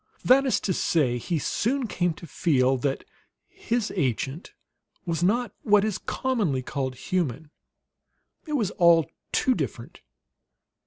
That 0.25 0.47
is 0.47 0.59
to 0.61 0.73
say, 0.73 1.19
he 1.19 1.37
soon 1.37 1.85
came 1.85 2.15
to 2.15 2.25
feel 2.25 2.75
that 2.77 3.03
his 3.47 3.91
agent 3.95 4.51
was 5.05 5.21
not 5.21 5.53
what 5.61 5.85
is 5.85 5.99
commonly 5.99 6.63
called 6.63 6.95
human. 6.95 7.51
It 8.47 8.53
was 8.53 8.71
all 8.71 9.11
too 9.31 9.53
different. 9.53 10.01